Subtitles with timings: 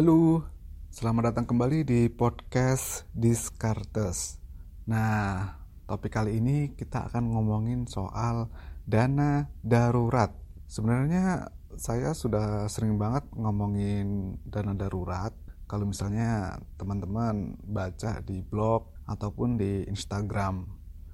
[0.00, 0.48] Halo,
[0.88, 4.40] selamat datang kembali di podcast Discartes.
[4.88, 8.48] Nah, topik kali ini kita akan ngomongin soal
[8.88, 10.32] dana darurat.
[10.72, 15.36] Sebenarnya saya sudah sering banget ngomongin dana darurat.
[15.68, 20.64] Kalau misalnya teman-teman baca di blog ataupun di Instagram.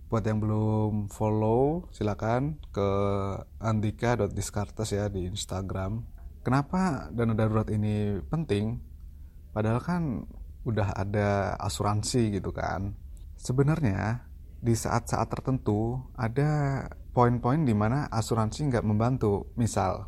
[0.07, 2.91] Buat yang belum follow, silakan ke
[3.59, 6.07] andika.discartes ya di Instagram
[6.47, 8.79] Kenapa dana darurat ini penting?
[9.51, 10.03] Padahal kan
[10.63, 12.95] udah ada asuransi gitu kan.
[13.35, 14.31] Sebenarnya
[14.63, 19.51] di saat-saat tertentu ada poin-poin di mana asuransi nggak membantu.
[19.59, 20.07] Misal,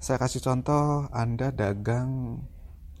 [0.00, 2.40] saya kasih contoh Anda dagang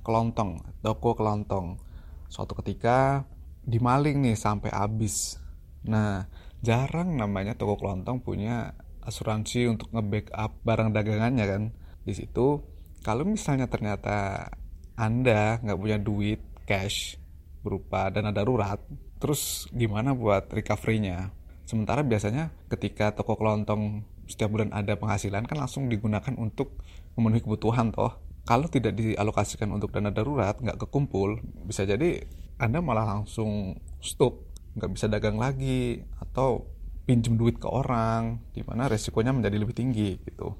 [0.04, 1.80] kelontong, toko kelontong.
[2.28, 3.24] Suatu ketika
[3.64, 5.40] dimaling nih sampai habis.
[5.88, 6.28] Nah,
[6.60, 11.62] jarang namanya toko kelontong punya asuransi untuk nge-backup barang dagangannya kan.
[12.04, 12.73] Di situ
[13.04, 14.48] kalau misalnya ternyata
[14.96, 17.20] Anda nggak punya duit cash
[17.60, 18.80] berupa dana darurat,
[19.20, 21.28] terus gimana buat recovery-nya?
[21.68, 26.80] Sementara biasanya ketika toko kelontong setiap bulan ada penghasilan kan langsung digunakan untuk
[27.20, 28.16] memenuhi kebutuhan toh.
[28.44, 32.28] Kalau tidak dialokasikan untuk dana darurat, nggak kekumpul, bisa jadi
[32.60, 34.36] Anda malah langsung stop,
[34.76, 36.68] nggak bisa dagang lagi, atau
[37.08, 40.56] pinjem duit ke orang, di mana resikonya menjadi lebih tinggi gitu.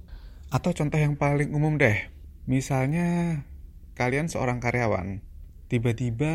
[0.48, 2.13] Atau contoh yang paling umum deh,
[2.44, 3.40] Misalnya
[3.96, 5.24] kalian seorang karyawan
[5.72, 6.32] tiba-tiba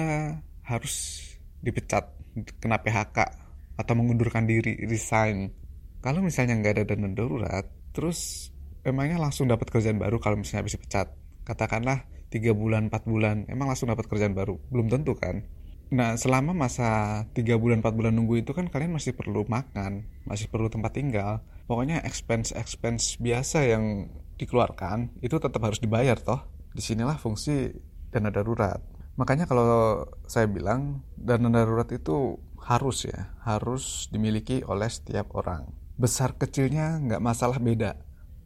[0.65, 1.21] harus
[1.61, 2.09] dipecat,
[2.57, 3.17] kena PHK
[3.77, 5.53] atau mengundurkan diri, resign.
[5.99, 8.49] Kalau misalnya nggak ada dana darurat, terus
[8.81, 11.13] emangnya langsung dapat kerjaan baru kalau misalnya habis dipecat.
[11.45, 14.57] Katakanlah 3 bulan, 4 bulan, emang langsung dapat kerjaan baru?
[14.69, 15.45] Belum tentu kan?
[15.89, 20.45] Nah, selama masa 3 bulan, 4 bulan nunggu itu kan kalian masih perlu makan, masih
[20.45, 21.41] perlu tempat tinggal.
[21.65, 26.39] Pokoknya expense-expense biasa yang dikeluarkan itu tetap harus dibayar toh.
[26.71, 27.75] Di sinilah fungsi
[28.09, 28.79] dana darurat.
[29.19, 35.67] Makanya kalau saya bilang dana darurat itu harus ya, harus dimiliki oleh setiap orang.
[35.99, 37.99] Besar kecilnya nggak masalah beda.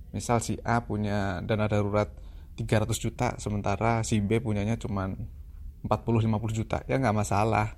[0.10, 2.10] Misal si A punya dana darurat
[2.58, 5.14] 300 juta, sementara si B punyanya cuma
[5.86, 6.78] 40-50 juta.
[6.90, 7.78] Ya nggak masalah.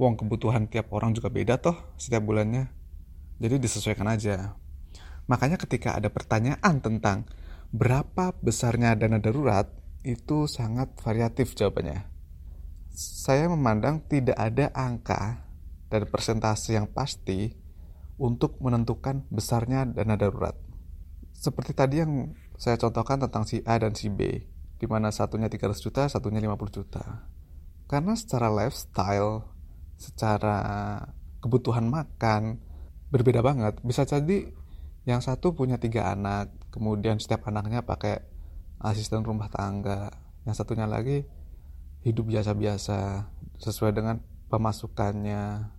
[0.00, 2.72] Wong kebutuhan tiap orang juga beda toh setiap bulannya.
[3.38, 4.56] Jadi disesuaikan aja.
[5.24, 7.24] Makanya ketika ada pertanyaan tentang
[7.72, 9.72] berapa besarnya dana darurat,
[10.04, 12.04] itu sangat variatif jawabannya.
[12.94, 15.48] Saya memandang tidak ada angka
[15.88, 17.56] dan persentase yang pasti
[18.20, 20.54] untuk menentukan besarnya dana darurat.
[21.34, 24.46] Seperti tadi yang saya contohkan tentang si A dan si B,
[24.78, 27.26] di mana satunya 300 juta, satunya 50 juta.
[27.90, 29.42] Karena secara lifestyle,
[29.98, 30.58] secara
[31.42, 32.62] kebutuhan makan,
[33.10, 33.82] berbeda banget.
[33.82, 34.48] Bisa jadi
[35.04, 38.24] yang satu punya tiga anak kemudian setiap anaknya pakai
[38.80, 40.12] asisten rumah tangga.
[40.48, 41.24] Yang satunya lagi
[42.04, 43.28] hidup biasa-biasa
[43.60, 45.72] sesuai dengan pemasukannya.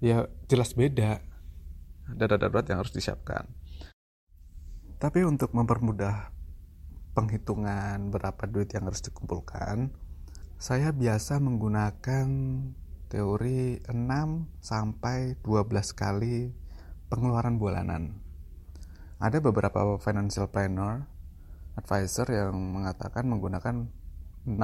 [0.00, 1.20] Ya jelas beda.
[2.04, 3.48] Dana darurat yang harus disiapkan.
[5.00, 6.32] Tapi untuk mempermudah
[7.14, 9.92] penghitungan berapa duit yang harus dikumpulkan
[10.58, 12.26] saya biasa menggunakan
[13.12, 13.92] teori 6
[14.58, 16.50] sampai 12 kali
[17.12, 18.23] pengeluaran bulanan
[19.18, 21.06] ada beberapa financial planner
[21.74, 23.86] advisor yang mengatakan menggunakan
[24.46, 24.54] 6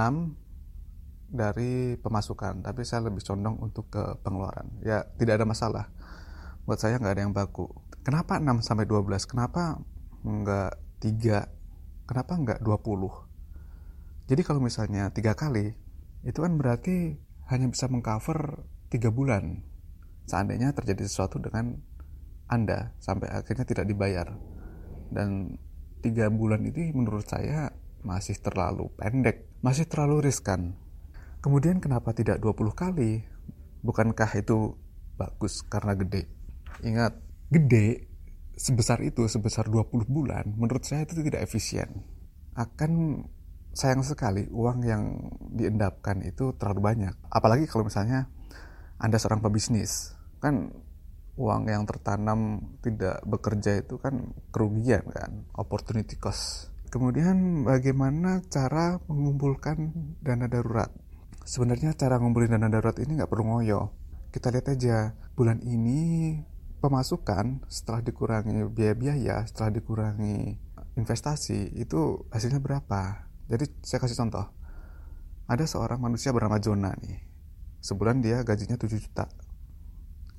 [1.31, 4.71] dari pemasukan tapi saya lebih condong untuk ke pengeluaran.
[4.83, 5.85] Ya tidak ada masalah.
[6.67, 7.71] Buat saya nggak ada yang baku.
[8.03, 9.79] Kenapa 6 sampai 12 kenapa
[10.27, 10.73] nggak
[11.03, 13.31] 3 kenapa nggak 20
[14.31, 15.75] jadi kalau misalnya tiga kali
[16.23, 17.19] itu kan berarti
[17.51, 19.67] hanya bisa mengcover tiga bulan.
[20.31, 21.83] Seandainya terjadi sesuatu dengan
[22.51, 24.35] anda sampai akhirnya tidak dibayar.
[25.11, 25.55] Dan
[26.03, 27.71] tiga bulan ini menurut saya
[28.03, 30.75] masih terlalu pendek, masih terlalu riskan.
[31.41, 33.23] Kemudian kenapa tidak 20 kali?
[33.81, 34.77] Bukankah itu
[35.17, 36.29] bagus karena gede?
[36.85, 37.17] Ingat,
[37.49, 38.11] gede
[38.59, 42.05] sebesar itu, sebesar 20 bulan, menurut saya itu tidak efisien.
[42.53, 43.25] Akan
[43.73, 45.03] sayang sekali uang yang
[45.55, 47.15] diendapkan itu terlalu banyak.
[47.31, 48.29] Apalagi kalau misalnya
[49.01, 50.13] Anda seorang pebisnis.
[50.45, 50.77] Kan
[51.41, 56.69] uang yang tertanam tidak bekerja itu kan kerugian kan, opportunity cost.
[56.93, 60.93] Kemudian bagaimana cara mengumpulkan dana darurat?
[61.49, 63.97] Sebenarnya cara ngumpulin dana darurat ini nggak perlu ngoyo.
[64.29, 66.37] Kita lihat aja bulan ini
[66.85, 70.61] pemasukan setelah dikurangi biaya-biaya, setelah dikurangi
[71.01, 73.33] investasi itu hasilnya berapa?
[73.49, 74.47] Jadi saya kasih contoh.
[75.51, 77.19] Ada seorang manusia bernama Jonah nih.
[77.81, 79.25] Sebulan dia gajinya 7 juta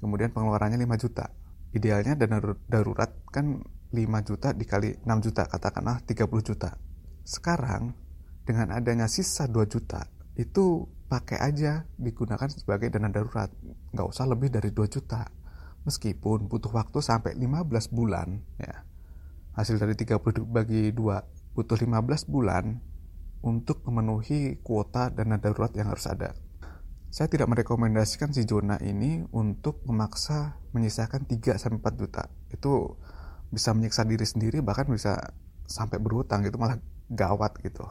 [0.01, 1.29] kemudian pengeluarannya 5 juta.
[1.71, 3.63] Idealnya dana darurat kan
[3.93, 6.75] 5 juta dikali 6 juta katakanlah 30 juta.
[7.23, 7.93] Sekarang
[8.43, 10.03] dengan adanya sisa 2 juta
[10.35, 13.53] itu pakai aja digunakan sebagai dana darurat.
[13.93, 15.23] Nggak usah lebih dari 2 juta.
[15.85, 18.83] Meskipun butuh waktu sampai 15 bulan ya.
[19.55, 20.17] Hasil dari 30
[20.49, 22.79] bagi 2 butuh 15 bulan
[23.41, 26.31] untuk memenuhi kuota dana darurat yang harus ada
[27.11, 32.31] saya tidak merekomendasikan si zona ini untuk memaksa menyisakan 3 sampai 4 juta.
[32.47, 32.95] Itu
[33.51, 35.19] bisa menyiksa diri sendiri bahkan bisa
[35.67, 36.79] sampai berhutang itu malah
[37.11, 37.83] gawat gitu.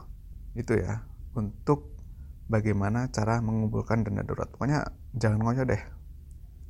[0.56, 1.04] Itu ya
[1.36, 2.00] untuk
[2.48, 4.48] bagaimana cara mengumpulkan dana darurat.
[4.48, 5.82] Pokoknya jangan ngoyo deh.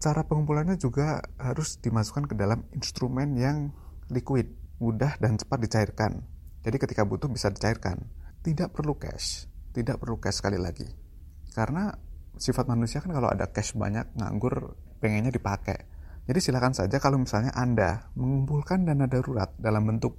[0.03, 3.71] Cara pengumpulannya juga harus dimasukkan ke dalam instrumen yang
[4.11, 4.51] liquid,
[4.83, 6.27] mudah dan cepat dicairkan.
[6.67, 8.11] Jadi ketika butuh bisa dicairkan.
[8.41, 9.45] Tidak perlu cash,
[9.77, 10.89] tidak perlu cash sekali lagi.
[11.53, 11.93] Karena
[12.41, 15.85] sifat manusia kan kalau ada cash banyak nganggur pengennya dipakai.
[16.25, 20.17] Jadi silakan saja kalau misalnya anda mengumpulkan dana darurat dalam bentuk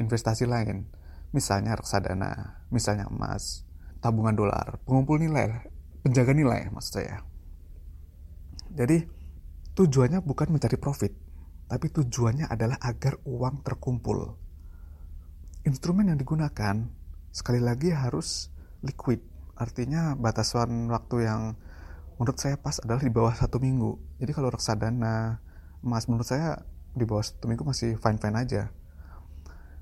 [0.00, 0.88] investasi lain
[1.34, 3.68] misalnya reksadana misalnya emas
[4.00, 5.68] tabungan dolar pengumpul nilai
[6.00, 7.20] penjaga nilai maksud saya.
[8.72, 9.04] Jadi
[9.76, 11.12] tujuannya bukan mencari profit
[11.68, 14.40] tapi tujuannya adalah agar uang terkumpul.
[15.68, 16.88] Instrumen yang digunakan
[17.28, 18.48] sekali lagi harus
[18.80, 19.20] liquid
[19.58, 21.58] artinya batasan waktu yang
[22.16, 24.18] menurut saya pas adalah di bawah satu minggu.
[24.22, 25.42] Jadi kalau reksadana
[25.82, 26.62] emas menurut saya
[26.94, 28.62] di bawah satu minggu masih fine fine aja.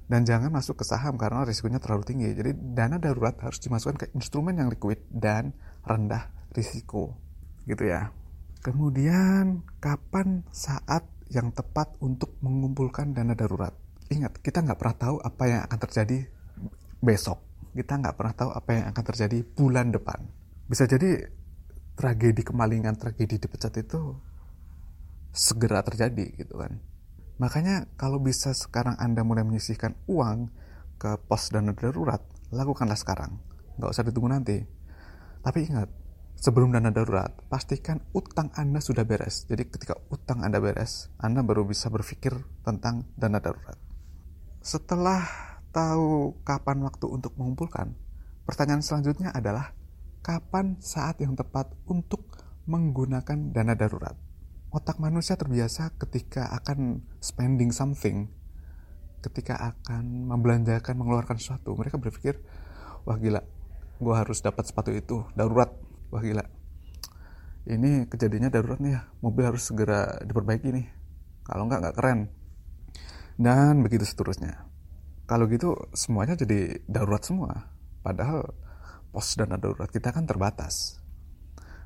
[0.06, 2.30] Dan jangan masuk ke saham karena risikonya terlalu tinggi.
[2.32, 5.52] Jadi dana darurat harus dimasukkan ke instrumen yang liquid dan
[5.82, 7.18] rendah risiko.
[7.66, 8.14] Gitu ya.
[8.62, 13.74] Kemudian kapan saat yang tepat untuk mengumpulkan dana darurat?
[14.06, 16.30] Ingat kita nggak pernah tahu apa yang akan terjadi
[17.02, 17.45] besok
[17.76, 20.24] kita nggak pernah tahu apa yang akan terjadi bulan depan.
[20.66, 21.28] Bisa jadi
[21.94, 24.16] tragedi kemalingan, tragedi dipecat itu
[25.36, 26.80] segera terjadi gitu kan.
[27.36, 30.48] Makanya kalau bisa sekarang Anda mulai menyisihkan uang
[30.96, 33.36] ke pos dana darurat, lakukanlah sekarang.
[33.76, 34.56] Nggak usah ditunggu nanti.
[35.44, 35.92] Tapi ingat,
[36.40, 39.44] sebelum dana darurat, pastikan utang Anda sudah beres.
[39.44, 42.32] Jadi ketika utang Anda beres, Anda baru bisa berpikir
[42.64, 43.76] tentang dana darurat.
[44.64, 45.22] Setelah
[45.76, 47.92] tahu kapan waktu untuk mengumpulkan,
[48.48, 49.76] pertanyaan selanjutnya adalah
[50.24, 52.24] kapan saat yang tepat untuk
[52.64, 54.16] menggunakan dana darurat.
[54.72, 58.32] Otak manusia terbiasa ketika akan spending something,
[59.20, 62.40] ketika akan membelanjakan, mengeluarkan sesuatu, mereka berpikir,
[63.04, 63.44] wah gila,
[64.00, 65.76] gue harus dapat sepatu itu, darurat,
[66.08, 66.48] wah gila.
[67.68, 70.86] Ini kejadiannya darurat nih ya, mobil harus segera diperbaiki nih.
[71.44, 72.20] Kalau nggak, nggak keren.
[73.36, 74.65] Dan begitu seterusnya
[75.26, 77.66] kalau gitu semuanya jadi darurat semua.
[78.06, 78.46] Padahal
[79.10, 81.02] pos dana darurat kita kan terbatas.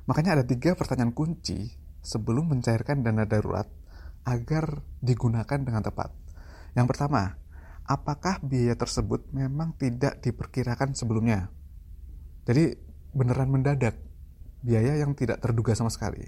[0.05, 1.73] Makanya ada tiga pertanyaan kunci
[2.05, 3.65] sebelum mencairkan dana darurat
[4.25, 6.13] agar digunakan dengan tepat.
[6.77, 7.41] Yang pertama,
[7.89, 11.49] apakah biaya tersebut memang tidak diperkirakan sebelumnya?
[12.45, 12.77] Jadi
[13.13, 13.97] beneran mendadak,
[14.61, 16.25] biaya yang tidak terduga sama sekali.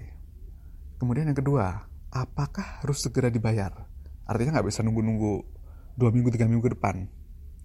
[0.98, 3.86] Kemudian yang kedua, apakah harus segera dibayar?
[4.26, 5.53] Artinya nggak bisa nunggu-nunggu
[5.94, 7.06] dua minggu tiga minggu ke depan.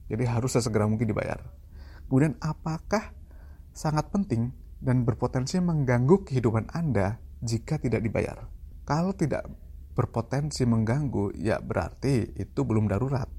[0.10, 1.38] Jadi harus sesegera mungkin dibayar.
[2.10, 3.14] Kemudian apakah
[3.70, 4.50] sangat penting
[4.82, 8.50] dan berpotensi mengganggu kehidupan anda jika tidak dibayar?
[8.90, 9.46] Kalau tidak
[9.94, 13.30] berpotensi mengganggu ya berarti itu belum darurat.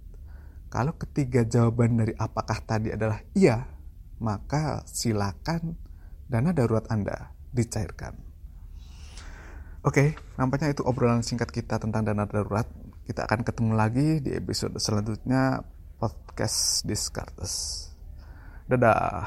[0.71, 3.67] Kalau ketiga jawaban dari apakah tadi adalah iya
[4.23, 5.75] maka silakan
[6.31, 8.15] dana darurat anda dicairkan.
[9.81, 12.69] Oke, nampaknya itu obrolan singkat kita tentang dana darurat.
[13.11, 15.59] Kita akan ketemu lagi di episode selanjutnya
[15.99, 17.91] podcast Discartes.
[18.71, 19.27] Dadah.